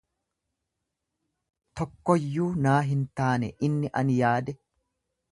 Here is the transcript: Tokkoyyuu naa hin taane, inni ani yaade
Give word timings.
Tokkoyyuu 1.81 2.47
naa 2.67 2.77
hin 2.87 3.03
taane, 3.21 3.51
inni 3.69 3.91
ani 4.01 4.17
yaade 4.23 4.57